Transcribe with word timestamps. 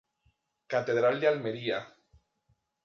Catedral 0.73 1.15
de 1.21 1.27
Almería. 1.27 1.79